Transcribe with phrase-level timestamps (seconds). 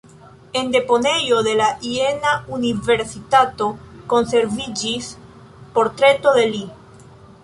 [0.53, 3.67] En deponejo de la Jena-universitato
[4.15, 5.11] konserviĝis
[5.77, 6.63] portreto de li.